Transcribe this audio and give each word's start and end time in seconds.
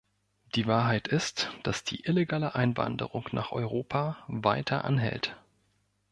Die 0.55 0.65
Wahrheit 0.65 1.07
ist, 1.07 1.51
dass 1.61 1.83
die 1.83 2.05
illegale 2.05 2.55
Einwanderung 2.55 3.23
nach 3.33 3.51
Europa 3.51 4.17
weiter 4.27 4.83
anhält. 4.83 5.37